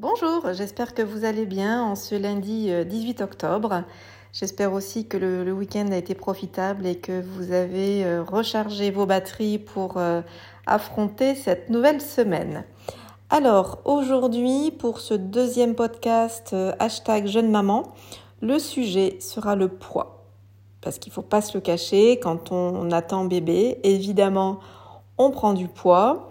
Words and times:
Bonjour, 0.00 0.52
j'espère 0.52 0.94
que 0.94 1.02
vous 1.02 1.24
allez 1.24 1.44
bien 1.44 1.82
en 1.82 1.96
ce 1.96 2.14
lundi 2.14 2.70
18 2.86 3.20
octobre. 3.20 3.82
J'espère 4.32 4.72
aussi 4.72 5.08
que 5.08 5.16
le, 5.16 5.50
week-end 5.50 5.88
a 5.90 5.96
été 5.96 6.14
profitable 6.14 6.86
et 6.86 6.94
que 6.94 7.20
vous 7.20 7.50
avez 7.50 8.04
euh, 8.04 8.22
rechargé 8.22 8.92
vos 8.92 9.06
batteries 9.06 9.58
pour 9.58 9.96
euh, 9.96 10.22
affronter 10.66 11.34
cette 11.34 11.68
nouvelle 11.68 12.00
semaine. 12.00 12.62
Alors 13.28 13.80
aujourd'hui, 13.84 14.70
pour 14.70 15.00
ce 15.00 15.14
deuxième 15.14 15.74
podcast 15.74 16.50
euh, 16.52 16.70
hashtag 16.78 17.26
jeune 17.26 17.50
maman, 17.50 17.92
le 18.40 18.60
sujet 18.60 19.16
sera 19.18 19.56
le 19.56 19.66
poids. 19.66 20.28
Parce 20.80 21.00
qu'il 21.00 21.10
ne 21.10 21.14
faut 21.14 21.22
pas 21.22 21.40
se 21.40 21.54
le 21.54 21.60
cacher, 21.60 22.20
quand 22.20 22.52
on 22.52 22.92
attend 22.92 23.24
bébé, 23.24 23.80
évidemment, 23.82 24.60
on 25.18 25.32
prend 25.32 25.54
du 25.54 25.66
poids. 25.66 26.30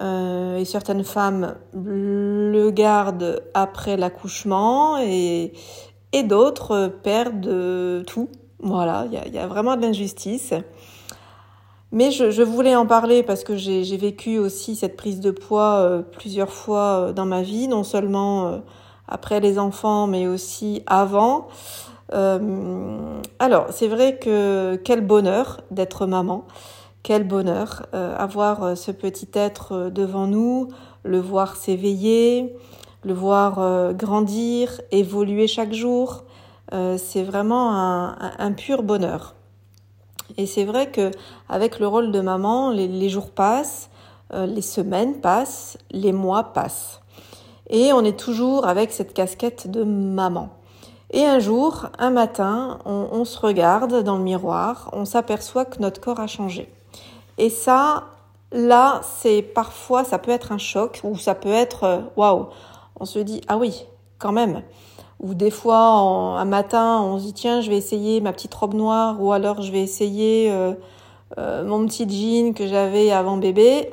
Et 0.00 0.64
certaines 0.64 1.04
femmes 1.04 1.54
le 1.72 2.70
gardent 2.70 3.42
après 3.54 3.96
l'accouchement 3.96 4.98
et, 4.98 5.52
d'autres 6.24 6.88
perdent 7.02 8.04
tout. 8.06 8.28
Voilà, 8.60 9.06
il 9.10 9.34
y, 9.34 9.38
a 9.38 9.46
vraiment 9.46 9.76
de 9.76 9.82
l'injustice. 9.82 10.54
Mais 11.92 12.10
je, 12.10 12.42
voulais 12.42 12.74
en 12.74 12.86
parler 12.86 13.22
parce 13.22 13.44
que 13.44 13.56
j'ai 13.56 13.96
vécu 13.96 14.38
aussi 14.38 14.76
cette 14.76 14.96
prise 14.96 15.20
de 15.20 15.30
poids 15.30 15.76
euh, 15.76 16.02
plusieurs 16.02 16.50
fois 16.50 16.80
euh, 16.80 17.12
dans 17.12 17.26
ma 17.26 17.42
vie, 17.42 17.68
non 17.68 17.84
seulement 17.84 18.46
euh, 18.46 18.58
après 19.08 19.40
les 19.40 19.58
enfants, 19.58 20.06
mais 20.06 20.26
aussi 20.26 20.82
avant. 20.86 21.48
alors, 22.10 23.66
c'est 23.70 23.88
vrai 23.88 24.18
que 24.18 24.76
quel 24.84 25.00
bonheur 25.00 25.60
d'être 25.70 26.06
maman, 26.06 26.44
quel 27.06 27.22
bonheur 27.22 27.86
avoir 27.92 28.76
ce 28.76 28.90
petit 28.90 29.28
être 29.32 29.90
devant 29.90 30.26
nous, 30.26 30.70
le 31.04 31.20
voir 31.20 31.54
s'éveiller, 31.54 32.52
le 33.06 33.14
voir 33.14 33.60
euh, 33.60 33.92
grandir, 33.92 34.80
évoluer 34.90 35.46
chaque 35.46 35.72
jour, 35.72 36.24
euh, 36.74 36.98
c'est 36.98 37.22
vraiment 37.22 37.70
un, 37.70 38.52
pur 38.52 38.82
bonheur. 38.82 39.36
Et 40.36 40.46
c'est 40.46 40.64
vrai 40.64 40.90
que 40.90 41.12
avec 41.48 41.78
le 41.78 41.86
rôle 41.86 42.10
de 42.10 42.20
maman, 42.20 42.70
les, 42.72 43.08
jours 43.08 43.30
passent, 43.30 43.90
euh, 44.34 44.44
les 44.46 44.60
semaines 44.60 45.20
passent, 45.20 45.78
les 45.92 46.12
mois 46.12 46.52
passent. 46.52 47.00
Et 47.70 47.92
on 47.92 48.04
est 48.04 48.18
toujours 48.18 48.66
avec 48.66 48.90
cette 48.90 49.14
casquette 49.14 49.70
de 49.70 49.84
maman. 49.84 50.48
Et 51.12 51.24
un 51.24 51.38
jour, 51.38 51.86
un 52.00 52.10
matin, 52.10 52.80
on 52.84 53.24
se 53.24 53.38
regarde 53.38 54.02
dans 54.02 54.16
le 54.16 54.24
miroir, 54.24 54.90
on 54.92 55.04
s'aperçoit 55.04 55.64
que 55.64 55.80
notre 55.80 56.00
corps 56.00 56.18
a 56.18 56.26
changé. 56.26 56.68
Et 57.38 57.50
ça, 57.50 58.04
là, 58.52 59.00
c'est 59.18 59.42
parfois, 59.42 60.04
ça 60.04 60.18
peut 60.18 60.30
être 60.30 60.52
un 60.52 60.58
choc 60.58 61.00
ou 61.04 61.16
ça 61.16 61.34
peut 61.34 61.52
être, 61.52 62.02
waouh, 62.16 62.48
on 62.98 63.04
se 63.04 63.18
dit 63.18 63.40
ah 63.48 63.56
oui, 63.56 63.86
quand 64.18 64.32
même. 64.32 64.62
Ou 65.20 65.34
des 65.34 65.50
fois, 65.50 65.78
un 65.78 66.44
matin, 66.44 67.00
on 67.02 67.18
se 67.18 67.24
dit 67.24 67.32
tiens, 67.32 67.60
je 67.60 67.70
vais 67.70 67.76
essayer 67.76 68.20
ma 68.20 68.32
petite 68.32 68.54
robe 68.54 68.74
noire, 68.74 69.22
ou 69.22 69.32
alors 69.32 69.62
je 69.62 69.72
vais 69.72 69.80
essayer 69.80 70.50
euh, 70.50 70.74
euh, 71.38 71.64
mon 71.64 71.86
petit 71.86 72.08
jean 72.08 72.52
que 72.54 72.66
j'avais 72.66 73.10
avant 73.10 73.36
bébé. 73.36 73.90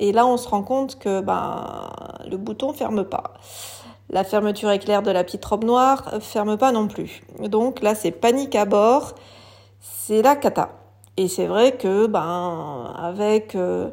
Et 0.00 0.12
là, 0.12 0.26
on 0.26 0.36
se 0.36 0.48
rend 0.48 0.62
compte 0.62 0.98
que 0.98 1.20
ben 1.20 1.88
le 2.28 2.36
bouton 2.36 2.72
ferme 2.72 3.04
pas. 3.04 3.34
La 4.10 4.24
fermeture 4.24 4.70
éclair 4.70 5.02
de 5.02 5.10
la 5.10 5.24
petite 5.24 5.44
robe 5.44 5.64
noire 5.64 6.10
ferme 6.20 6.58
pas 6.58 6.72
non 6.72 6.88
plus. 6.88 7.22
Donc 7.40 7.80
là, 7.80 7.94
c'est 7.94 8.10
panique 8.10 8.56
à 8.56 8.64
bord. 8.64 9.12
C'est 9.80 10.22
la 10.22 10.34
cata. 10.34 10.70
Et 11.16 11.28
c'est 11.28 11.46
vrai 11.46 11.76
que 11.76 12.06
ben 12.06 12.92
avec 12.96 13.54
euh, 13.54 13.90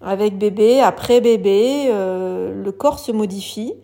avec 0.00 0.38
bébé, 0.38 0.80
après 0.80 1.20
bébé, 1.20 1.88
le 1.88 2.70
corps 2.72 2.98
se 2.98 3.12
modifie 3.12 3.74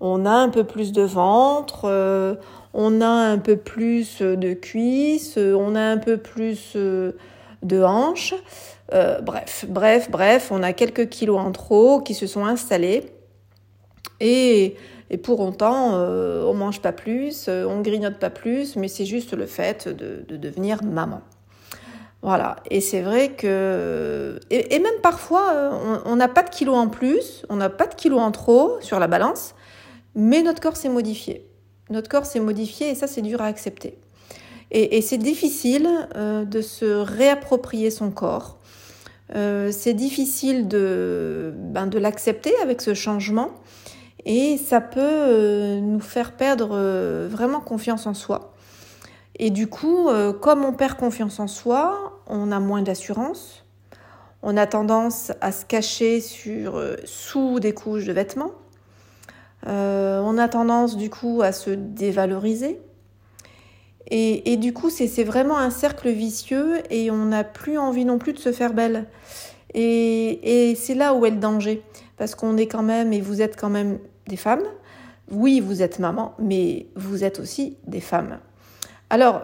on 0.00 0.26
a 0.26 0.30
un 0.30 0.48
peu 0.48 0.64
plus 0.64 0.92
de 0.92 1.02
ventre, 1.02 1.82
euh, 1.84 2.34
on 2.74 3.00
a 3.00 3.06
un 3.06 3.38
peu 3.38 3.56
plus 3.56 4.20
de 4.20 4.52
cuisses, 4.52 5.38
on 5.38 5.74
a 5.74 5.80
un 5.80 5.98
peu 5.98 6.18
plus 6.18 6.72
euh, 6.76 7.12
de 7.62 7.82
hanches. 7.82 8.34
Euh, 8.92 9.20
bref, 9.20 9.64
bref, 9.68 10.10
bref, 10.10 10.48
on 10.50 10.62
a 10.62 10.72
quelques 10.72 11.08
kilos 11.08 11.40
en 11.40 11.50
trop 11.52 12.00
qui 12.00 12.14
se 12.14 12.26
sont 12.26 12.44
installés. 12.44 13.06
Et, 14.20 14.76
pour 15.22 15.40
autant, 15.40 15.94
on 15.94 16.54
mange 16.54 16.80
pas 16.80 16.92
plus, 16.92 17.48
on 17.48 17.80
grignote 17.80 18.18
pas 18.18 18.30
plus, 18.30 18.74
mais 18.74 18.88
c'est 18.88 19.04
juste 19.04 19.34
le 19.34 19.46
fait 19.46 19.88
de, 19.88 20.24
devenir 20.36 20.82
maman. 20.82 21.20
Voilà, 22.26 22.56
et 22.72 22.80
c'est 22.80 23.02
vrai 23.02 23.36
que... 23.36 24.40
Et, 24.50 24.80
même 24.80 25.00
parfois, 25.00 25.80
on 26.04 26.16
n'a 26.16 26.26
pas 26.26 26.42
de 26.42 26.50
kilos 26.50 26.74
en 26.74 26.88
plus, 26.88 27.46
on 27.50 27.54
n'a 27.54 27.70
pas 27.70 27.86
de 27.86 27.94
kilos 27.94 28.18
en 28.18 28.32
trop 28.32 28.78
sur 28.80 28.98
la 28.98 29.06
balance, 29.06 29.54
mais 30.16 30.42
notre 30.42 30.60
corps 30.60 30.76
s'est 30.76 30.88
modifié. 30.88 31.46
Notre 31.88 32.08
corps 32.08 32.26
s'est 32.26 32.40
modifié 32.40 32.90
et 32.90 32.94
ça, 32.96 33.06
c'est 33.06 33.22
dur 33.22 33.40
à 33.42 33.46
accepter. 33.46 33.96
Et, 34.72 35.02
c'est 35.02 35.18
difficile 35.18 35.88
euh, 36.16 36.44
de 36.44 36.62
se 36.62 36.84
réapproprier 36.84 37.92
son 37.92 38.10
corps. 38.10 38.58
Euh, 39.36 39.70
c'est 39.70 39.94
difficile 39.94 40.66
de, 40.66 41.54
ben, 41.54 41.86
de 41.86 42.00
l'accepter 42.00 42.54
avec 42.60 42.82
ce 42.82 42.92
changement. 42.92 43.50
Et 44.24 44.56
ça 44.56 44.80
peut 44.80 44.98
euh, 45.00 45.78
nous 45.78 46.00
faire 46.00 46.32
perdre 46.32 46.76
vraiment 47.28 47.60
confiance 47.60 48.08
en 48.08 48.14
soi. 48.14 48.55
Et 49.38 49.50
du 49.50 49.66
coup, 49.66 50.08
comme 50.40 50.64
on 50.64 50.72
perd 50.72 50.96
confiance 50.96 51.40
en 51.40 51.46
soi, 51.46 52.22
on 52.26 52.50
a 52.52 52.58
moins 52.58 52.82
d'assurance. 52.82 53.64
On 54.42 54.56
a 54.56 54.66
tendance 54.66 55.32
à 55.40 55.52
se 55.52 55.64
cacher 55.66 56.20
sur, 56.20 56.82
sous 57.04 57.60
des 57.60 57.74
couches 57.74 58.06
de 58.06 58.12
vêtements. 58.12 58.52
Euh, 59.66 60.20
on 60.22 60.38
a 60.38 60.48
tendance 60.48 60.96
du 60.96 61.10
coup 61.10 61.42
à 61.42 61.52
se 61.52 61.70
dévaloriser. 61.70 62.80
Et, 64.08 64.56
du 64.56 64.72
coup, 64.72 64.88
c'est 64.88 65.24
vraiment 65.24 65.58
un 65.58 65.70
cercle 65.70 66.08
vicieux 66.10 66.76
et 66.90 67.10
on 67.10 67.24
n'a 67.24 67.42
plus 67.42 67.76
envie 67.76 68.04
non 68.04 68.18
plus 68.18 68.34
de 68.34 68.38
se 68.38 68.52
faire 68.52 68.72
belle. 68.72 69.06
Et, 69.74 70.76
c'est 70.76 70.94
là 70.94 71.12
où 71.12 71.26
est 71.26 71.30
le 71.30 71.38
danger. 71.38 71.82
Parce 72.16 72.36
qu'on 72.36 72.56
est 72.56 72.68
quand 72.68 72.84
même, 72.84 73.12
et 73.12 73.20
vous 73.20 73.42
êtes 73.42 73.58
quand 73.60 73.68
même 73.68 73.98
des 74.28 74.36
femmes. 74.36 74.62
Oui, 75.32 75.58
vous 75.58 75.82
êtes 75.82 75.98
maman, 75.98 76.34
mais 76.38 76.86
vous 76.94 77.24
êtes 77.24 77.40
aussi 77.40 77.78
des 77.88 78.00
femmes. 78.00 78.38
Alors, 79.10 79.42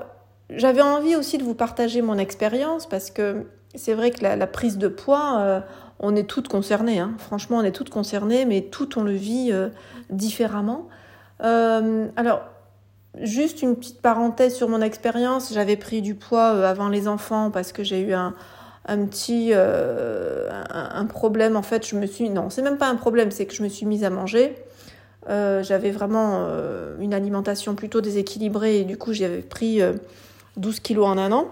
j'avais 0.51 0.83
envie 0.83 1.17
aussi 1.17 1.39
de 1.39 1.45
vous 1.45 1.55
partager 1.55 2.03
mon 2.03 2.19
expérience 2.19 2.87
parce 2.87 3.11
que 3.11 3.47
c'est 3.75 3.95
vrai 3.95 4.11
que 4.11 4.23
la, 4.23 4.47
prise 4.47 4.77
de 4.77 4.89
poids, 4.89 5.39
euh, 5.41 5.61
on 5.99 6.15
est 6.15 6.29
toutes 6.29 6.49
concernées. 6.49 6.99
Hein. 6.99 7.15
Franchement, 7.19 7.59
on 7.59 7.63
est 7.63 7.73
toutes 7.73 7.91
concernées, 7.91 8.45
mais 8.45 8.63
toutes 8.63 8.97
on 8.97 9.03
le 9.03 9.13
vit 9.13 9.51
euh, 9.51 9.69
différemment. 10.11 10.89
Euh, 11.43 12.09
alors, 12.17 12.43
juste 13.21 13.63
une 13.63 13.77
petite 13.77 14.03
parenthèse 14.03 14.55
sur 14.55 14.69
mon 14.69 14.83
expérience. 14.83 15.53
J'avais 15.55 15.77
pris 15.77 16.03
du 16.03 16.15
poids 16.15 16.67
avant 16.67 16.89
les 16.89 17.09
enfants 17.09 17.51
parce 17.51 17.73
que 17.73 17.83
j'ai 17.83 18.01
eu 18.01 18.13
un, 18.13 18.35
petit 18.87 19.53
un, 19.55 21.07
problème. 21.07 21.57
En 21.57 21.63
fait, 21.63 21.87
je 21.87 21.97
me 21.97 22.07
suis 22.07 22.29
non, 22.29 22.51
c'est 22.51 22.63
même 22.63 22.79
pas 22.79 22.89
un 22.89 22.97
problème, 22.97 23.31
c'est 23.31 23.47
que 23.47 23.55
je 23.55 23.63
me 23.63 23.69
suis 23.69 23.87
mise 23.87 24.05
à 24.05 24.11
manger. 24.11 24.55
J'avais 25.29 25.91
vraiment 25.91 26.47
une 27.01 27.15
alimentation 27.15 27.75
plutôt 27.75 28.01
déséquilibrée 28.01 28.81
et 28.81 28.85
du 28.85 28.97
coup 28.97 29.13
j'avais 29.13 29.43
pris 29.43 29.81
12 30.57 30.81
kilos 30.81 31.07
en 31.07 31.19
un 31.19 31.33
an. 31.33 31.49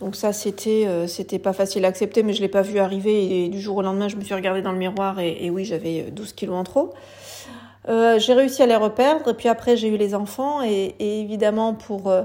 Donc 0.00 0.16
ça, 0.16 0.32
c'était 0.32 0.86
euh, 0.86 1.38
pas 1.42 1.52
facile 1.52 1.84
à 1.84 1.88
accepter, 1.88 2.22
mais 2.22 2.32
je 2.32 2.40
l'ai 2.40 2.48
pas 2.48 2.62
vu 2.62 2.78
arriver. 2.78 3.44
Et 3.44 3.48
du 3.48 3.60
jour 3.60 3.76
au 3.76 3.82
lendemain, 3.82 4.08
je 4.08 4.16
me 4.16 4.22
suis 4.22 4.34
regardée 4.34 4.62
dans 4.62 4.72
le 4.72 4.78
miroir 4.78 5.20
et, 5.20 5.50
oui, 5.50 5.64
j'avais 5.64 6.10
12 6.10 6.32
kilos 6.32 6.56
en 6.56 6.64
trop. 6.64 6.94
Euh, 7.88 8.18
j'ai 8.18 8.32
réussi 8.32 8.62
à 8.62 8.66
les 8.66 8.76
reperdre. 8.76 9.28
Et 9.28 9.34
puis 9.34 9.48
après, 9.48 9.76
j'ai 9.76 9.88
eu 9.88 9.98
les 9.98 10.14
enfants. 10.14 10.62
Et, 10.62 10.94
évidemment, 10.98 11.74
pour, 11.74 12.08
euh, 12.08 12.22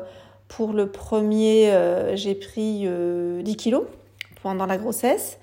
pour 0.47 0.71
le 0.71 0.87
premier, 0.87 1.71
j'ai 2.13 2.35
pris 2.35 2.87
10 3.43 3.55
kilos 3.57 3.83
pendant 4.41 4.65
la 4.65 4.77
grossesse. 4.77 5.37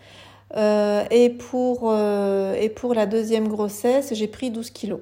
Et, 0.54 1.30
pour, 1.30 1.94
et 1.94 2.68
pour 2.68 2.94
la 2.94 3.06
deuxième 3.06 3.48
grossesse, 3.48 4.12
j'ai 4.14 4.28
pris 4.28 4.50
12 4.50 4.70
kilos. 4.70 5.00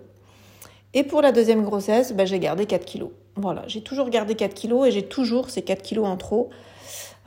Et 0.92 1.04
pour 1.04 1.22
la 1.22 1.32
deuxième 1.32 1.62
grossesse, 1.62 2.12
ben, 2.12 2.26
j'ai 2.26 2.38
gardé 2.38 2.66
4 2.66 2.84
kilos. 2.84 3.10
Voilà, 3.36 3.62
j'ai 3.68 3.80
toujours 3.80 4.10
gardé 4.10 4.34
4 4.34 4.54
kilos 4.54 4.88
et 4.88 4.90
j'ai 4.90 5.04
toujours 5.04 5.50
ces 5.50 5.62
4 5.62 5.82
kilos 5.82 6.06
en 6.06 6.16
trop. 6.16 6.50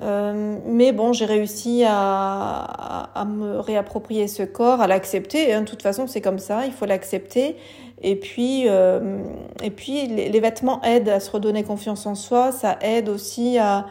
Euh, 0.02 0.58
mais 0.66 0.92
bon, 0.92 1.14
j'ai 1.14 1.26
réussi 1.26 1.84
à, 1.86 3.10
à, 3.14 3.26
me 3.26 3.60
réapproprier 3.60 4.28
ce 4.28 4.44
corps, 4.44 4.82
à 4.82 4.88
l'accepter. 4.88 5.54
Hein. 5.54 5.62
De 5.62 5.66
toute 5.66 5.82
façon, 5.82 6.08
c'est 6.08 6.22
comme 6.22 6.40
ça, 6.40 6.66
il 6.66 6.74
faut 6.74 6.86
l'accepter. 6.86 7.56
Et 8.02 8.18
puis, 8.18 8.64
euh, 8.68 9.24
et 9.64 9.70
puis 9.70 10.08
les, 10.08 10.40
vêtements 10.42 10.82
aident 10.82 11.10
à 11.10 11.20
se 11.22 11.32
redonner 11.32 11.64
confiance 11.64 12.06
en 12.06 12.16
soi. 12.16 12.52
Ça 12.52 12.78
aide 12.82 13.08
aussi 13.08 13.58
à, 13.60 13.86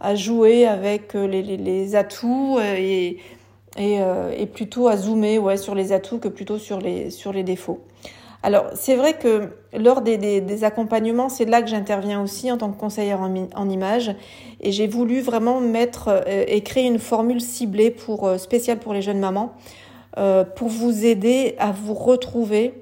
à 0.00 0.14
jouer 0.14 0.66
avec 0.66 1.12
les, 1.12 1.42
les, 1.42 1.58
les 1.58 1.94
atouts 1.94 2.58
et, 2.60 3.18
et, 3.76 3.98
et, 4.36 4.46
plutôt 4.46 4.88
à 4.88 4.96
zoomer 4.96 5.38
ouais, 5.38 5.56
sur 5.56 5.74
les 5.74 5.92
atouts 5.92 6.18
que 6.18 6.28
plutôt 6.28 6.58
sur 6.58 6.80
les, 6.80 7.10
sur 7.10 7.32
les 7.32 7.44
défauts. 7.44 7.80
Alors, 8.42 8.70
c'est 8.74 8.96
vrai 8.96 9.18
que 9.18 9.50
lors 9.76 10.00
des, 10.00 10.64
accompagnements, 10.64 11.28
c'est 11.28 11.44
là 11.44 11.60
que 11.60 11.68
j'interviens 11.68 12.22
aussi 12.22 12.50
en 12.50 12.56
tant 12.56 12.70
que 12.70 12.78
conseillère 12.78 13.20
en, 13.20 13.68
images. 13.68 14.14
Et 14.60 14.72
j'ai 14.72 14.86
voulu 14.86 15.20
vraiment 15.20 15.60
mettre 15.60 16.08
euh, 16.08 16.44
et 16.46 16.62
créer 16.62 16.86
une 16.86 16.98
formule 16.98 17.40
ciblée 17.40 17.90
pour, 17.90 18.26
euh, 18.26 18.38
spéciale 18.38 18.78
pour 18.78 18.94
les 18.94 19.02
jeunes 19.02 19.18
mamans, 19.18 19.52
euh, 20.16 20.44
pour 20.44 20.68
vous 20.68 21.04
aider 21.04 21.54
à 21.58 21.72
vous 21.72 21.94
retrouver 21.94 22.74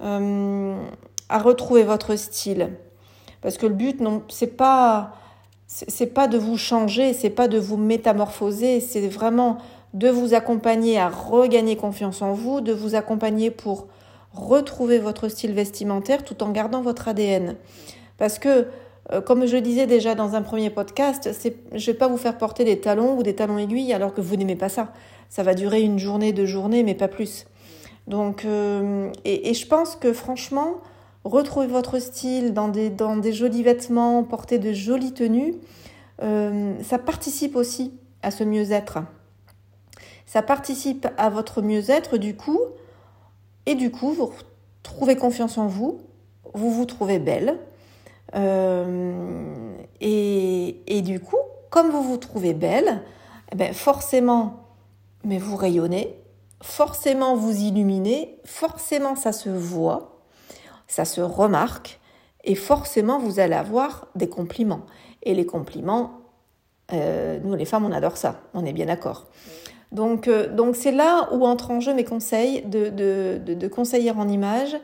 à 0.00 1.38
retrouver 1.40 1.82
votre 1.82 2.14
style. 2.14 2.70
Parce 3.42 3.58
que 3.58 3.66
le 3.66 3.74
but, 3.74 4.00
non, 4.00 4.22
c'est 4.28 4.56
pas, 4.56 5.10
pas 6.14 6.28
de 6.28 6.38
vous 6.38 6.56
changer, 6.56 7.12
c'est 7.14 7.30
pas 7.30 7.48
de 7.48 7.58
vous 7.58 7.76
métamorphoser, 7.76 8.78
c'est 8.78 9.08
vraiment 9.08 9.58
de 9.94 10.08
vous 10.08 10.34
accompagner 10.34 10.98
à 10.98 11.08
regagner 11.08 11.76
confiance 11.76 12.22
en 12.22 12.32
vous, 12.32 12.60
de 12.60 12.72
vous 12.72 12.94
accompagner 12.94 13.50
pour 13.50 13.88
retrouver 14.32 14.98
votre 14.98 15.28
style 15.28 15.52
vestimentaire 15.52 16.24
tout 16.24 16.42
en 16.42 16.50
gardant 16.50 16.82
votre 16.82 17.08
ADN. 17.08 17.56
Parce 18.18 18.38
que, 18.38 18.66
euh, 19.12 19.20
comme 19.20 19.46
je 19.46 19.56
disais 19.56 19.86
déjà 19.86 20.14
dans 20.14 20.34
un 20.34 20.42
premier 20.42 20.70
podcast, 20.70 21.30
je 21.42 21.74
ne 21.74 21.80
vais 21.80 21.94
pas 21.94 22.08
vous 22.08 22.18
faire 22.18 22.36
porter 22.36 22.64
des 22.64 22.80
talons 22.80 23.16
ou 23.16 23.22
des 23.22 23.34
talons 23.34 23.58
aiguilles 23.58 23.92
alors 23.92 24.12
que 24.12 24.20
vous 24.20 24.36
n'aimez 24.36 24.56
pas 24.56 24.68
ça. 24.68 24.92
Ça 25.30 25.42
va 25.42 25.54
durer 25.54 25.82
une 25.82 25.98
journée, 25.98 26.32
deux 26.32 26.46
journées, 26.46 26.82
mais 26.82 26.94
pas 26.94 27.08
plus. 27.08 27.46
Donc, 28.06 28.44
euh, 28.44 29.10
et, 29.24 29.52
je 29.52 29.66
pense 29.66 29.94
que 29.94 30.12
franchement, 30.12 30.74
retrouver 31.24 31.66
votre 31.66 31.98
style 31.98 32.54
dans 32.54 32.68
des, 32.68 32.88
dans 32.88 33.16
des 33.16 33.32
jolis 33.32 33.62
vêtements, 33.62 34.24
porter 34.24 34.58
de 34.58 34.72
jolies 34.72 35.12
tenues, 35.12 35.54
euh, 36.22 36.74
ça 36.82 36.98
participe 36.98 37.54
aussi 37.54 37.92
à 38.22 38.30
ce 38.30 38.44
mieux-être. 38.44 39.00
Ça 40.28 40.42
participe 40.42 41.08
à 41.16 41.30
votre 41.30 41.62
mieux-être 41.62 42.18
du 42.18 42.36
coup, 42.36 42.60
et 43.64 43.74
du 43.74 43.90
coup, 43.90 44.12
vous 44.12 44.30
trouvez 44.82 45.16
confiance 45.16 45.56
en 45.56 45.68
vous, 45.68 46.02
vous 46.52 46.70
vous 46.70 46.84
trouvez 46.84 47.18
belle, 47.18 47.58
euh, 48.34 49.72
et, 50.02 50.82
et, 50.86 51.00
du 51.00 51.18
coup, 51.18 51.38
comme 51.70 51.88
vous 51.88 52.02
vous 52.02 52.18
trouvez 52.18 52.52
belle, 52.52 53.00
eh 53.52 53.56
ben 53.56 53.72
forcément, 53.72 54.64
mais 55.24 55.38
vous 55.38 55.56
rayonnez, 55.56 56.14
forcément 56.60 57.34
vous 57.34 57.62
illuminez, 57.62 58.38
forcément 58.44 59.16
ça 59.16 59.32
se 59.32 59.48
voit, 59.48 60.20
ça 60.88 61.06
se 61.06 61.22
remarque, 61.22 62.00
et 62.44 62.54
forcément 62.54 63.18
vous 63.18 63.40
allez 63.40 63.54
avoir 63.54 64.08
des 64.14 64.28
compliments. 64.28 64.84
Et 65.22 65.32
les 65.32 65.46
compliments, 65.46 66.20
euh, 66.92 67.40
nous 67.42 67.54
les 67.54 67.64
femmes, 67.64 67.86
on 67.86 67.92
adore 67.92 68.18
ça, 68.18 68.42
on 68.52 68.66
est 68.66 68.74
bien 68.74 68.86
d'accord. 68.86 69.24
Donc, 69.92 70.28
euh, 70.28 70.54
donc 70.54 70.76
c'est 70.76 70.92
là 70.92 71.28
où 71.32 71.46
entrent 71.46 71.70
en 71.70 71.80
jeu 71.80 71.94
mes 71.94 72.04
conseils 72.04 72.62
de, 72.62 72.88
de, 72.88 73.54
de, 73.54 73.68
conseillère 73.68 74.18
en 74.18 74.28
image, 74.28 74.76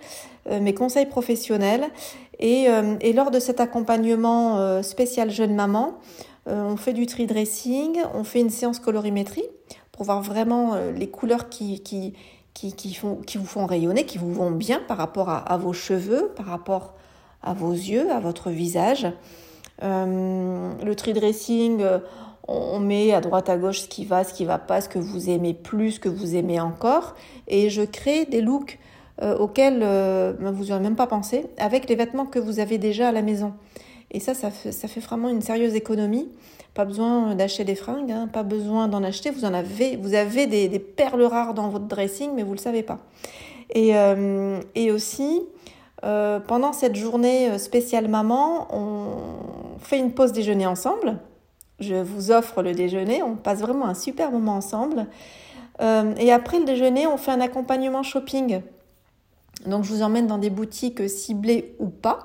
euh, 0.51 0.61
mes 0.61 0.75
conseils 0.75 1.07
professionnels. 1.07 1.85
Et, 2.41 2.67
et, 3.01 3.13
lors 3.13 3.31
de 3.31 3.39
cet 3.39 3.61
accompagnement 3.61 4.83
spécial 4.83 5.31
jeune 5.31 5.55
maman, 5.55 5.95
on 6.47 6.77
fait 6.77 6.93
du 6.93 7.07
tree 7.07 7.27
dressing, 7.29 7.97
on 8.13 8.25
fait 8.25 8.41
une 8.41 8.51
séance 8.51 8.81
colorimétrie 8.81 9.45
pour 9.95 10.05
voir 10.05 10.23
vraiment 10.23 10.75
euh, 10.75 10.91
les 10.91 11.09
couleurs 11.09 11.49
qui, 11.49 11.81
qui, 11.81 12.15
qui, 12.53 12.95
font, 12.95 13.17
qui 13.17 13.39
vous 13.39 13.47
font 13.47 13.65
rayonner, 13.65 14.05
qui 14.05 14.19
vous 14.19 14.33
vont 14.33 14.51
bien 14.51 14.81
par 14.89 14.97
rapport 14.97 15.29
à, 15.31 15.57
vos 15.57 15.73
cheveux, 15.73 16.33
par 16.37 16.47
rapport 16.47 16.95
à 17.43 17.55
vos 17.55 17.73
yeux, 17.73 18.11
à 18.11 18.19
votre 18.19 18.51
visage. 18.51 19.07
Euh, 19.83 20.73
le 20.85 20.95
tree 20.97 21.13
dressing, 21.13 21.81
euh, 21.81 21.99
on 22.49 22.81
met 22.81 23.13
à 23.13 23.21
droite 23.21 23.49
à 23.49 23.57
gauche 23.57 23.81
ce 23.81 23.89
qui 23.89 24.05
va, 24.05 24.25
ce 24.25 24.35
qui 24.35 24.45
va 24.45 24.59
pas, 24.59 24.81
ce 24.81 24.89
que 24.89 24.99
vous 24.99 25.31
aimez 25.31 25.55
plus, 25.55 25.93
ce 25.93 26.01
que 26.01 26.09
vous 26.09 26.37
aimez 26.37 26.61
encore. 26.61 27.15
Et 27.49 27.71
je 27.71 27.83
crée 27.83 28.27
des 28.27 28.41
looks 28.41 28.79
auxquels 29.23 29.79
ben, 29.81 30.51
vous 30.51 30.67
n'aurez 30.67 30.81
même 30.81 30.97
pas 30.97 31.07
pensé 31.07 31.47
avec 31.57 31.89
les 31.89 31.95
vêtements 31.95 32.27
que 32.27 32.39
vous 32.39 32.59
avez 32.59 32.79
déjà 32.79 33.09
à 33.09 33.13
la 33.13 33.23
maison. 33.23 33.55
Et 34.15 34.21
ça, 34.21 34.33
ça 34.33 34.51
fait, 34.51 35.01
vraiment 35.01 35.29
une 35.29 35.43
sérieuse 35.43 35.75
économie. 35.75 36.29
Pas 36.73 36.85
besoin 36.85 37.35
d'acheter 37.35 37.65
des 37.65 37.75
fringues, 37.75 38.13
hein, 38.13 38.29
pas 38.33 38.45
besoin 38.45 38.87
d'en 38.87 39.03
acheter. 39.03 39.31
Vous 39.31 39.45
en 39.45 39.53
avez, 39.53 39.97
vous 39.97 40.15
avez 40.15 40.47
des, 40.47 40.79
perles 40.79 41.25
rares 41.25 41.53
dans 41.53 41.69
votre 41.69 41.87
dressing, 41.87 42.31
mais 42.35 42.43
vous 42.45 42.51
ne 42.51 42.57
le 42.57 42.61
savez 42.61 42.85
pas. 42.85 43.01
Et, 43.75 43.97
euh, 43.97 44.61
et 44.77 44.93
aussi, 44.93 45.43
euh, 46.05 46.39
pendant 46.39 46.73
cette 46.73 46.95
journée 46.95 47.51
euh, 47.51 47.59
spéciale 47.59 48.07
maman, 48.07 48.69
on 48.71 49.79
fait 49.81 49.99
une 49.99 50.13
pause 50.13 50.33
déjeuner 50.33 50.67
ensemble. 50.67 51.19
Je 51.81 51.97
vous 51.97 52.31
offre 52.31 52.63
le 52.63 52.73
déjeuner, 52.73 53.23
on 53.23 53.37
passe 53.37 53.61
vraiment 53.61 53.87
un 53.87 53.95
super 53.95 54.31
moment 54.31 54.57
ensemble. 54.57 55.07
et 55.81 56.33
après 56.33 56.61
le 56.61 56.65
déjeuner, 56.65 57.07
on 57.07 57.17
fait 57.17 57.33
un 57.33 57.41
accompagnement 57.41 58.03
shopping. 58.03 58.61
Donc 59.67 59.85
je 59.85 59.93
vous 59.93 60.03
emmène 60.03 60.27
dans 60.27 60.39
des 60.39 60.51
boutiques 60.51 61.09
ciblées 61.09 61.75
ou 61.79 61.89
pas. 61.89 62.21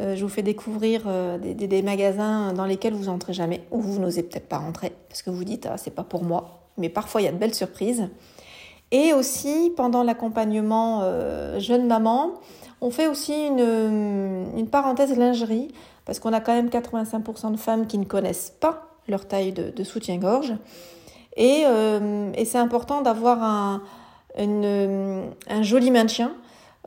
Euh, 0.00 0.16
je 0.16 0.22
vous 0.22 0.28
fais 0.28 0.42
découvrir 0.42 1.02
euh, 1.06 1.38
des, 1.38 1.82
magasins 1.82 2.52
dans 2.52 2.64
lesquels 2.64 2.94
vous 2.94 3.08
entrez 3.08 3.32
jamais, 3.32 3.64
ou 3.70 3.80
vous 3.80 4.00
n'osez 4.00 4.22
peut-être 4.22 4.48
pas 4.48 4.58
rentrer, 4.58 4.92
parce 5.08 5.22
que 5.22 5.30
vous 5.30 5.44
dites 5.44 5.68
ah, 5.70 5.76
c'est 5.76 5.94
pas 5.94 6.04
pour 6.04 6.24
moi. 6.24 6.62
Mais 6.78 6.88
parfois 6.88 7.20
il 7.20 7.24
y 7.24 7.28
a 7.28 7.32
de 7.32 7.36
belles 7.36 7.54
surprises. 7.54 8.08
Et 8.90 9.12
aussi 9.12 9.72
pendant 9.76 10.02
l'accompagnement 10.02 11.00
euh, 11.02 11.58
jeune 11.58 11.86
maman, 11.86 12.32
on 12.80 12.90
fait 12.90 13.06
aussi 13.06 13.32
une 13.46 14.66
parenthèse 14.70 15.16
lingerie, 15.16 15.68
parce 16.04 16.18
qu'on 16.18 16.32
a 16.32 16.40
quand 16.40 16.54
même 16.54 16.68
85% 16.68 17.52
de 17.52 17.56
femmes 17.56 17.86
qui 17.86 17.98
ne 17.98 18.04
connaissent 18.04 18.54
pas 18.60 18.88
leur 19.08 19.26
taille 19.26 19.52
de, 19.52 19.84
soutien-gorge. 19.84 20.54
Et, 21.36 21.64
et 22.34 22.44
c'est 22.44 22.58
important 22.58 23.02
d'avoir 23.02 23.42
un, 23.42 23.82
un 24.38 25.62
joli 25.62 25.90
maintien 25.90 26.32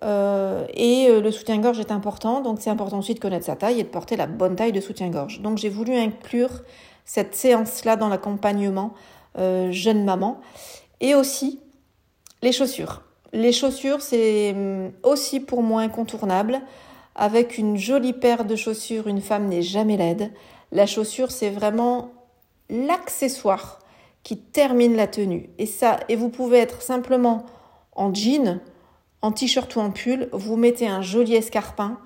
euh, 0.04 0.66
et 0.74 1.08
euh, 1.10 1.22
le 1.22 1.32
soutien-gorge 1.32 1.80
est 1.80 1.92
important, 1.92 2.42
donc 2.42 2.58
c'est 2.60 2.70
important 2.70 3.00
aussi 3.00 3.14
de 3.14 3.20
connaître 3.20 3.46
sa 3.46 3.56
taille 3.56 3.80
et 3.80 3.84
de 3.84 3.88
porter 3.88 4.18
la 4.18 4.28
bonne 4.28 4.56
taille 4.56 4.72
de 4.74 4.82
soutien-gorge. 4.82 5.42
Donc 5.42 5.58
j'ai 5.58 5.70
voulu 5.70 5.96
inclure 5.96 6.50
cette 7.06 7.36
séance-là 7.36 7.96
dans 7.96 8.10
l'accompagnement 8.10 8.94
euh, 9.38 9.72
jeune 9.72 10.04
maman. 10.04 10.42
Et 11.02 11.16
aussi 11.16 11.60
les 12.42 12.52
chaussures. 12.52 13.04
Les 13.34 13.52
chaussures, 13.52 14.02
c'est 14.02 14.56
aussi 15.04 15.40
pour 15.40 15.62
moi 15.62 15.82
incontournable. 15.82 16.62
Avec 17.16 17.58
une 17.58 17.78
jolie 17.78 18.14
paire 18.14 18.46
de 18.46 18.56
chaussures, 18.56 19.08
une 19.08 19.22
femme 19.22 19.48
n'est 19.48 19.62
jamais 19.62 19.98
laide. 19.98 20.32
La 20.72 20.86
chaussure, 20.86 21.32
c'est 21.32 21.50
vraiment 21.50 22.12
l'accessoire 22.70 23.80
qui 24.24 24.38
termine 24.38 24.96
la 24.96 25.08
tenue. 25.08 25.50
Et 25.58 25.66
ça, 25.66 26.00
et 26.10 26.16
vous 26.16 26.30
pouvez 26.30 26.58
être 26.58 26.82
simplement 26.82 27.46
en 27.96 28.14
jean, 28.14 28.60
en 29.22 29.32
t-shirt 29.32 29.74
ou 29.76 29.80
en 29.80 29.92
pull, 29.92 30.30
vous 30.34 30.58
mettez 30.58 30.88
un 30.88 31.02
joli 31.02 31.36
escarpin, 31.36 32.00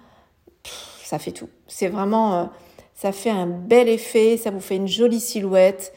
ça 1.04 1.18
fait 1.18 1.32
tout. 1.32 1.50
C'est 1.68 1.88
vraiment, 1.88 2.36
euh, 2.36 2.44
ça 2.94 3.12
fait 3.12 3.30
un 3.30 3.48
bel 3.48 3.90
effet, 3.90 4.38
ça 4.38 4.52
vous 4.52 4.60
fait 4.60 4.76
une 4.76 4.88
jolie 4.88 5.20
silhouette. 5.20 5.94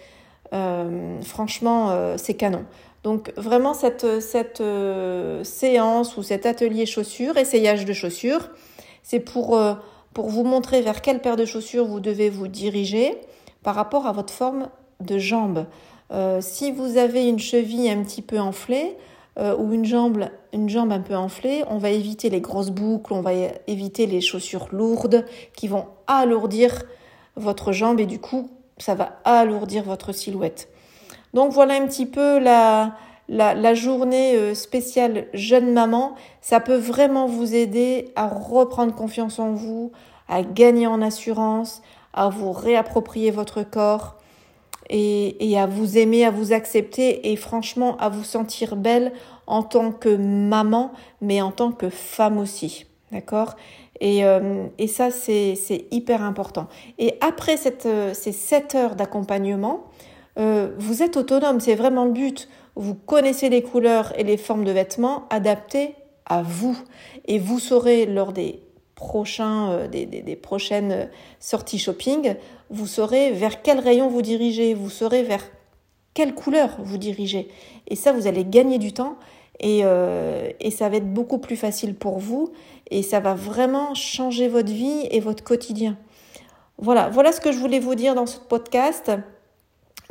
Euh, 0.54 1.20
franchement, 1.22 1.90
euh, 1.90 2.16
c'est 2.16 2.34
canon. 2.34 2.64
Donc 3.02 3.32
vraiment 3.36 3.74
cette, 3.74 4.20
cette 4.20 4.62
séance 5.42 6.16
ou 6.16 6.22
cet 6.22 6.46
atelier 6.46 6.86
chaussures, 6.86 7.36
essayage 7.36 7.84
de 7.84 7.92
chaussures, 7.92 8.48
c'est 9.02 9.20
pour, 9.20 9.58
pour 10.14 10.28
vous 10.28 10.44
montrer 10.44 10.80
vers 10.82 11.02
quelle 11.02 11.20
paire 11.20 11.36
de 11.36 11.44
chaussures 11.44 11.86
vous 11.86 12.00
devez 12.00 12.30
vous 12.30 12.48
diriger 12.48 13.14
par 13.62 13.74
rapport 13.74 14.06
à 14.06 14.12
votre 14.12 14.32
forme 14.32 14.68
de 15.00 15.18
jambe. 15.18 15.66
si 16.40 16.72
vous 16.72 16.96
avez 16.96 17.26
une 17.28 17.38
cheville 17.38 17.90
un 17.90 18.02
petit 18.02 18.22
peu 18.22 18.38
enflée, 18.38 18.96
euh, 19.38 19.56
ou 19.56 19.72
une 19.72 19.86
jambe, 19.86 20.26
une 20.52 20.68
jambe 20.68 20.92
un 20.92 21.00
peu 21.00 21.16
enflée, 21.16 21.64
on 21.70 21.78
va 21.78 21.88
éviter 21.88 22.28
les 22.28 22.42
grosses 22.42 22.70
boucles, 22.70 23.14
on 23.14 23.22
va 23.22 23.32
éviter 23.66 24.04
les 24.04 24.20
chaussures 24.20 24.68
lourdes 24.72 25.24
qui 25.56 25.68
vont 25.68 25.86
alourdir 26.06 26.82
votre 27.36 27.72
jambe 27.72 27.98
et 27.98 28.04
du 28.04 28.18
coup, 28.18 28.50
ça 28.76 28.94
va 28.94 29.20
alourdir 29.24 29.84
votre 29.84 30.12
silhouette. 30.12 30.68
Donc 31.32 31.50
voilà 31.50 31.74
un 31.74 31.86
petit 31.86 32.04
peu 32.04 32.38
la, 32.38 32.94
la, 33.28 33.74
journée 33.74 34.36
euh, 34.36 34.54
spéciale 34.54 35.26
jeune 35.32 35.72
maman. 35.72 36.14
Ça 36.40 36.60
peut 36.60 36.76
vraiment 36.76 37.26
vous 37.26 37.54
aider 37.54 38.10
à 38.16 38.28
reprendre 38.28 38.94
confiance 38.94 39.38
en 39.38 39.52
vous, 39.52 39.92
à 40.28 40.42
gagner 40.42 40.86
en 40.86 41.02
assurance, 41.02 41.82
à 42.12 42.28
vous 42.28 42.52
réapproprier 42.52 43.30
votre 43.30 43.62
corps 43.62 44.16
et, 44.90 45.58
à 45.58 45.66
vous 45.66 45.96
aimer, 45.96 46.24
à 46.24 46.30
vous 46.30 46.52
accepter 46.52 47.32
et 47.32 47.36
franchement 47.36 47.96
à 47.96 48.10
vous 48.10 48.24
sentir 48.24 48.76
belle 48.76 49.12
en 49.46 49.62
tant 49.62 49.90
que 49.90 50.14
maman, 50.14 50.92
mais 51.22 51.40
en 51.40 51.50
tant 51.50 51.72
que 51.72 51.88
femme 51.88 52.38
aussi. 52.38 52.86
D'accord? 53.10 53.56
Et, 54.00 54.24
euh, 54.24 54.66
et, 54.78 54.88
ça, 54.88 55.10
c'est 55.10 55.86
hyper 55.90 56.22
important. 56.22 56.66
Et 56.98 57.16
après 57.20 57.56
cette, 57.56 57.86
euh, 57.86 58.12
ces 58.12 58.32
7 58.32 58.74
heures 58.74 58.96
d'accompagnement, 58.96 59.84
vous 60.34 61.02
êtes 61.02 61.18
autonome, 61.18 61.60
c'est 61.60 61.74
vraiment 61.74 62.06
le 62.06 62.12
but. 62.12 62.48
Vous 62.74 62.94
connaissez 62.94 63.48
les 63.48 63.62
couleurs 63.62 64.12
et 64.18 64.24
les 64.24 64.36
formes 64.36 64.64
de 64.64 64.72
vêtements 64.72 65.28
adaptés 65.30 65.94
à 66.26 66.42
vous. 66.42 66.78
Et 67.26 67.38
vous 67.38 67.58
saurez 67.58 68.06
lors 68.06 68.32
des 68.32 68.62
euh, 69.14 70.36
prochaines 70.40 70.92
euh, 70.92 71.06
sorties 71.40 71.78
shopping, 71.78 72.34
vous 72.70 72.86
saurez 72.86 73.32
vers 73.32 73.62
quel 73.62 73.80
rayon 73.80 74.08
vous 74.08 74.22
dirigez, 74.22 74.74
vous 74.74 74.90
saurez 74.90 75.22
vers 75.22 75.44
quelle 76.14 76.34
couleur 76.34 76.76
vous 76.78 76.98
dirigez. 76.98 77.48
Et 77.88 77.96
ça, 77.96 78.12
vous 78.12 78.26
allez 78.26 78.44
gagner 78.44 78.78
du 78.78 78.92
temps 78.92 79.16
et, 79.60 79.80
euh, 79.84 80.50
et 80.60 80.70
ça 80.70 80.88
va 80.88 80.96
être 80.96 81.12
beaucoup 81.12 81.38
plus 81.38 81.56
facile 81.56 81.94
pour 81.94 82.18
vous 82.18 82.52
et 82.90 83.02
ça 83.02 83.20
va 83.20 83.34
vraiment 83.34 83.94
changer 83.94 84.48
votre 84.48 84.72
vie 84.72 85.06
et 85.10 85.20
votre 85.20 85.44
quotidien. 85.44 85.98
Voilà, 86.78 87.08
voilà 87.08 87.32
ce 87.32 87.40
que 87.40 87.52
je 87.52 87.58
voulais 87.58 87.80
vous 87.80 87.94
dire 87.94 88.14
dans 88.14 88.26
ce 88.26 88.38
podcast. 88.38 89.12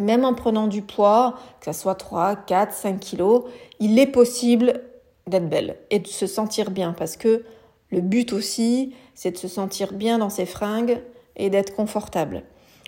Même 0.02 0.26
en 0.26 0.34
prenant 0.34 0.68
du 0.68 0.82
poids, 0.82 1.36
que 1.60 1.72
ce 1.72 1.80
soit 1.80 1.96
3, 1.96 2.36
4, 2.36 2.74
5 2.74 3.00
kilos, 3.00 3.44
il 3.80 3.98
est 4.00 4.08
possible 4.08 4.82
d'être 5.28 5.48
belle 5.48 5.78
et 5.90 6.00
de 6.00 6.08
se 6.08 6.28
sentir 6.28 6.72
bien 6.72 6.94
parce 6.98 7.16
que 7.18 7.44
le 7.92 8.02
but 8.02 8.34
aussi, 8.34 8.94
c'est 9.16 9.32
de 9.32 9.38
se 9.38 9.48
sentir 9.48 9.94
bien 9.94 10.18
dans 10.18 10.30
ses 10.30 10.46
fringues 10.46 11.00
et 11.36 11.50
d'être 11.50 11.76
confortable. 11.76 12.44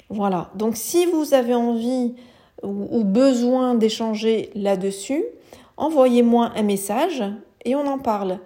Voilà. 0.10 0.50
Donc 0.56 0.76
si 0.76 1.06
vous 1.06 1.34
avez 1.34 1.56
envie 1.56 2.16
ou, 2.64 3.04
besoin 3.04 3.76
d'échanger 3.76 4.50
là-dessus, 4.56 5.24
envoyez-moi 5.76 6.52
un 6.56 6.64
message 6.64 7.24
et 7.66 7.76
on 7.76 7.86
en 7.86 7.98
parle. 7.98 8.40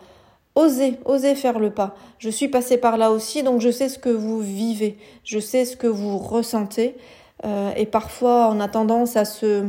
Osez, 0.56 0.96
osez 1.06 1.36
faire 1.36 1.60
le 1.60 1.70
pas. 1.70 1.96
Je 2.18 2.32
suis 2.32 2.48
passée 2.48 2.78
par 2.78 2.98
là 2.98 3.12
aussi, 3.12 3.44
donc 3.44 3.62
je 3.62 3.70
sais 3.70 3.90
ce 3.90 4.00
que 4.00 4.10
vous 4.10 4.40
vivez, 4.40 4.98
je 5.24 5.38
sais 5.38 5.66
ce 5.66 5.78
que 5.78 5.86
vous 5.86 6.18
ressentez. 6.18 6.96
Euh, 7.46 7.72
et 7.76 7.86
parfois, 7.86 8.50
on 8.52 8.60
a 8.60 8.68
tendance 8.68 9.16
à 9.16 9.26
se, 9.26 9.66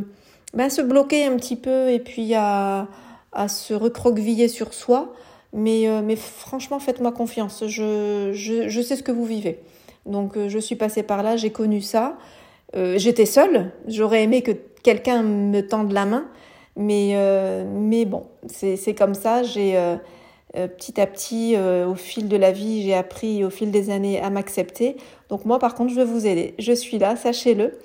ben, 0.54 0.70
se 0.70 0.80
bloquer 0.80 1.26
un 1.26 1.36
petit 1.36 1.56
peu 1.56 1.90
et 1.90 1.98
puis 1.98 2.34
à, 2.34 2.88
à 3.32 3.48
se 3.48 3.74
recroqueviller 3.74 4.48
sur 4.48 4.74
soi. 4.74 5.12
Mais, 5.52 5.88
euh, 5.88 6.02
mais 6.02 6.16
franchement, 6.16 6.78
faites-moi 6.78 7.12
confiance. 7.12 7.64
Je, 7.66 8.32
je, 8.32 8.68
je, 8.68 8.80
sais 8.80 8.96
ce 8.96 9.02
que 9.02 9.12
vous 9.12 9.24
vivez. 9.24 9.60
Donc, 10.06 10.36
euh, 10.36 10.48
je 10.48 10.58
suis 10.58 10.76
passée 10.76 11.02
par 11.02 11.22
là, 11.22 11.36
j'ai 11.36 11.50
connu 11.50 11.80
ça. 11.80 12.16
J'étais 12.74 13.24
seule. 13.24 13.72
J'aurais 13.86 14.24
aimé 14.24 14.42
que 14.42 14.50
quelqu'un 14.82 15.22
me 15.22 15.66
tende 15.66 15.90
la 15.90 16.04
main. 16.04 16.26
Mais, 16.76 17.16
mais 17.66 18.04
bon, 18.04 18.26
c'est 18.46 18.94
comme 18.94 19.14
ça. 19.14 19.42
J'ai 19.42 19.74
petit 20.66 21.00
à 21.00 21.06
petit, 21.06 21.56
au 21.56 21.94
fil 21.94 22.28
de 22.28 22.36
la 22.36 22.50
vie, 22.50 22.82
j'ai 22.82 22.94
appris 22.94 23.44
au 23.44 23.50
fil 23.50 23.70
des 23.70 23.90
années 23.90 24.20
à 24.20 24.30
m'accepter. 24.30 24.96
Donc, 25.28 25.44
moi, 25.44 25.58
par 25.58 25.74
contre, 25.74 25.90
je 25.90 25.96
vais 25.96 26.04
vous 26.04 26.26
aider. 26.26 26.54
Je 26.58 26.72
suis 26.72 26.98
là, 26.98 27.16
sachez-le. 27.16 27.78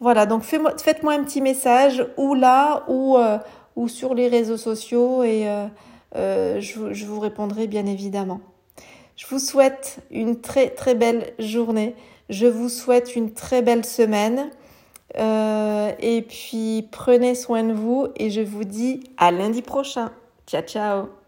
Voilà, 0.00 0.26
donc 0.26 0.42
faites-moi 0.42 1.14
un 1.14 1.24
petit 1.24 1.40
message 1.40 2.06
ou 2.16 2.34
là 2.34 2.84
ou, 2.88 3.16
ou 3.76 3.88
sur 3.88 4.14
les 4.14 4.28
réseaux 4.28 4.56
sociaux 4.56 5.22
et 5.22 5.48
euh, 6.16 6.60
je, 6.60 7.04
vous 7.06 7.20
répondrai 7.20 7.66
bien 7.66 7.86
évidemment. 7.86 8.40
Je 9.16 9.26
vous 9.26 9.38
souhaite 9.38 9.98
une 10.10 10.40
très 10.40 10.70
très 10.70 10.94
belle 10.94 11.32
journée. 11.38 11.94
Je 12.30 12.46
vous 12.46 12.68
souhaite 12.68 13.16
une 13.16 13.32
très 13.32 13.62
belle 13.62 13.84
semaine. 13.84 14.50
Euh, 15.16 15.92
et 16.00 16.22
puis 16.22 16.88
prenez 16.90 17.34
soin 17.34 17.62
de 17.62 17.72
vous 17.72 18.08
et 18.16 18.30
je 18.30 18.40
vous 18.40 18.64
dis 18.64 19.00
à 19.16 19.30
lundi 19.30 19.62
prochain. 19.62 20.10
Ciao 20.46 20.62
ciao 20.62 21.23